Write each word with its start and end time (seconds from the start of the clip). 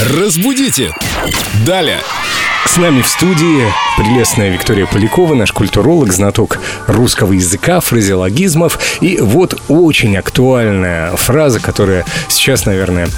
Разбудите! 0.00 0.94
Далее! 1.66 2.00
С 2.66 2.76
нами 2.76 3.02
в 3.02 3.08
студии 3.08 3.66
прелестная 3.98 4.50
Виктория 4.50 4.86
Полякова, 4.86 5.34
наш 5.34 5.50
культуролог, 5.50 6.12
знаток 6.12 6.60
русского 6.86 7.32
языка, 7.32 7.80
фразеологизмов. 7.80 8.78
И 9.00 9.18
вот 9.20 9.60
очень 9.68 10.16
актуальная 10.16 11.16
фраза, 11.16 11.58
которая 11.58 12.04
сейчас, 12.28 12.64
наверное, 12.64 13.08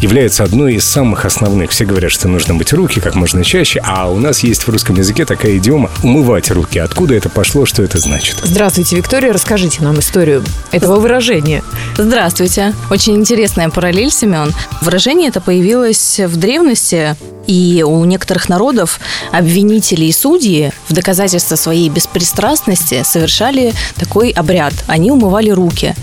является 0.00 0.44
одной 0.44 0.74
из 0.74 0.84
самых 0.84 1.24
основных. 1.24 1.72
Все 1.72 1.84
говорят, 1.84 2.12
что 2.12 2.28
нужно 2.28 2.54
мыть 2.54 2.72
руки 2.72 3.00
как 3.00 3.16
можно 3.16 3.42
чаще, 3.42 3.80
а 3.84 4.08
у 4.08 4.20
нас 4.20 4.44
есть 4.44 4.62
в 4.62 4.68
русском 4.68 4.96
языке 4.96 5.24
такая 5.24 5.58
идиома 5.58 5.90
«умывать 6.04 6.52
руки». 6.52 6.78
Откуда 6.78 7.14
это 7.14 7.28
пошло, 7.28 7.66
что 7.66 7.82
это 7.82 7.98
значит? 7.98 8.36
Здравствуйте, 8.44 8.96
Виктория. 8.96 9.32
Расскажите 9.32 9.82
нам 9.82 9.98
историю 9.98 10.44
этого 10.70 11.00
выражения. 11.00 11.64
Здравствуйте. 11.96 12.74
Очень 12.90 13.16
интересная 13.16 13.70
параллель, 13.70 14.12
Семен. 14.12 14.54
Выражение 14.82 15.30
это 15.30 15.40
появилось 15.40 16.20
в 16.20 16.36
древности, 16.36 17.16
и 17.48 17.82
у 17.84 18.04
некоторых 18.04 18.48
народов 18.48 19.00
обвинители 19.32 20.04
и 20.04 20.12
судьи 20.28 20.72
в 20.88 20.92
доказательство 20.92 21.56
своей 21.56 21.88
беспристрастности 21.88 23.02
совершали 23.02 23.72
такой 23.98 24.28
обряд. 24.30 24.74
Они 24.86 25.10
умывали 25.10 25.48
руки. 25.48 25.94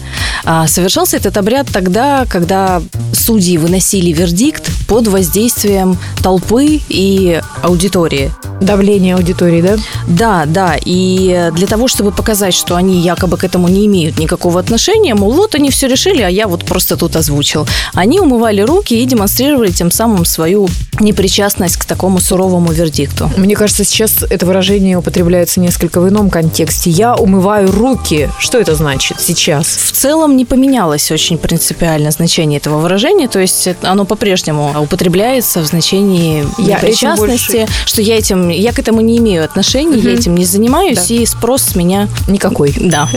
А 0.46 0.68
совершался 0.68 1.18
этот 1.18 1.38
обряд 1.38 1.68
тогда, 1.72 2.26
когда 2.28 2.82
судьи 3.14 3.60
выносили 3.60 4.12
вердикт 4.12 4.72
под 4.88 5.08
воздействием 5.08 5.98
толпы 6.24 6.82
и 6.90 7.40
аудитории. 7.62 8.32
Давление 8.62 9.16
аудитории, 9.16 9.62
да? 9.62 9.76
Да, 10.08 10.46
да. 10.48 10.76
И 10.84 11.52
для 11.54 11.68
того, 11.68 11.88
чтобы 11.88 12.12
показать, 12.12 12.56
что 12.56 12.76
они 12.76 13.02
якобы 13.02 13.38
к 13.38 13.44
этому 13.44 13.68
не 13.68 13.86
имеют 13.86 14.18
никакого 14.18 14.60
отношения, 14.60 15.14
мол, 15.14 15.34
вот 15.34 15.54
они 15.54 15.70
все 15.70 15.88
решили, 15.88 16.22
а 16.22 16.30
я 16.30 16.48
вот 16.48 16.66
просто 16.66 16.98
тут 16.98 17.16
озвучил. 17.16 17.68
Они 17.94 18.20
умывали 18.20 18.62
руки 18.62 18.96
и 18.96 19.06
демонстрировали 19.06 19.72
тем 19.72 19.92
самым 19.92 20.26
свою 20.26 20.68
непричастность 21.00 21.78
к 21.78 21.86
такому 21.86 22.20
суровому 22.20 22.72
вердикту. 22.72 23.32
Мне 23.38 23.56
кажется, 23.56 23.84
сейчас 23.84 24.24
это 24.30 24.46
выражение 24.46 24.98
употребляется 24.98 25.60
несколько 25.60 26.02
в 26.02 26.10
ином 26.10 26.30
контексте. 26.30 26.90
Я 26.90 27.16
умываю 27.16 27.72
руки. 27.72 28.30
Что 28.40 28.60
это 28.60 28.76
значит 28.76 29.20
сейчас? 29.20 29.68
В 29.68 29.92
целом 29.92 30.38
не 30.38 30.46
поменялось 30.46 31.12
очень 31.12 31.38
принципиально 31.38 32.12
значение 32.12 32.58
этого 32.60 32.80
выражения, 32.80 33.28
то 33.28 33.40
есть 33.40 33.68
оно 33.82 34.06
по-прежнему 34.06 34.74
употребляется 34.82 35.62
в 35.62 35.66
значении 35.66 36.46
Я 36.58 36.76
непричастности, 36.78 37.58
больше- 37.58 37.74
что 37.86 38.02
я 38.02 38.18
этим, 38.18 38.50
я 38.50 38.72
к 38.74 38.80
этому 38.80 39.02
не 39.02 39.18
имею 39.18 39.44
отношения, 39.44 39.98
я 40.00 40.14
этим 40.14 40.36
не 40.36 40.46
занимаюсь, 40.46 41.12
и 41.12 41.26
спрос 41.26 41.62
с 41.64 41.76
меня 41.76 42.08
Никакой. 42.28 42.74
да. 42.80 43.08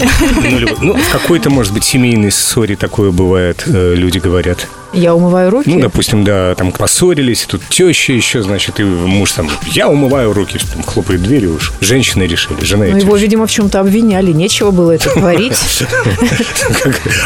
Ну, 0.42 0.69
ну, 0.80 0.95
в 0.95 1.12
какой-то, 1.12 1.50
может 1.50 1.72
быть, 1.72 1.84
семейной 1.84 2.30
ссоре 2.33 2.77
такое 2.77 3.11
бывает, 3.11 3.64
э, 3.67 3.95
люди 3.95 4.19
говорят. 4.19 4.67
Я 4.92 5.14
умываю 5.14 5.50
руки. 5.50 5.69
Ну, 5.69 5.81
допустим, 5.81 6.25
да, 6.25 6.55
там 6.55 6.72
поссорились, 6.72 7.44
и 7.44 7.47
тут 7.47 7.62
теща 7.69 8.12
еще, 8.12 8.42
значит, 8.42 8.81
и 8.81 8.84
муж 8.84 9.33
там, 9.33 9.50
я 9.67 9.89
умываю 9.89 10.33
руки, 10.33 10.58
там, 10.72 10.83
хлопает 10.83 11.22
дверью 11.22 11.56
уж. 11.56 11.72
Женщины 11.80 12.22
решили, 12.22 12.64
жена 12.64 12.86
Ну, 12.86 12.97
его, 12.97 13.17
видимо, 13.17 13.47
в 13.47 13.50
чем-то 13.50 13.80
обвиняли. 13.80 14.33
Нечего 14.33 14.70
было 14.70 14.92
это 14.92 15.11
творить. 15.11 15.58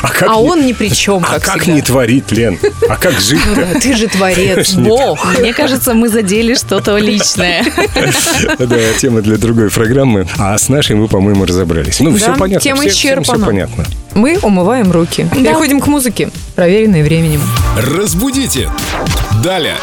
А, 0.02 0.08
как 0.08 0.28
А 0.28 0.40
он 0.40 0.66
ни 0.66 0.72
при 0.72 0.90
чем, 0.90 1.24
А 1.28 1.38
как 1.38 1.66
не 1.66 1.82
творить, 1.82 2.30
Лен? 2.32 2.58
А 2.88 2.96
как 2.96 3.18
жить-то? 3.20 3.80
Ты 3.80 3.94
же 3.94 4.08
творец, 4.08 4.74
бог. 4.74 5.38
Мне 5.38 5.52
кажется, 5.52 5.94
мы 5.94 6.08
задели 6.08 6.54
что-то 6.54 6.96
личное. 6.98 7.64
Да, 8.58 8.78
тема 8.98 9.22
для 9.22 9.36
другой 9.36 9.70
программы. 9.70 10.26
А 10.38 10.56
с 10.56 10.68
нашей 10.68 10.96
мы, 10.96 11.08
по-моему, 11.08 11.44
разобрались. 11.44 12.00
Ну, 12.00 12.16
все 12.16 12.34
понятно. 12.36 12.60
тема 12.60 12.80
всем 12.80 12.90
все 12.92 13.08
исчерпана. 13.08 13.46
понятно. 13.46 13.84
Мы 14.14 14.38
умываем 14.42 14.92
руки. 14.92 15.26
Переходим 15.32 15.80
к 15.80 15.86
музыке, 15.86 16.30
проверенной 16.54 17.02
временем. 17.02 17.40
Разбудите! 17.76 18.68
Далее! 19.42 19.76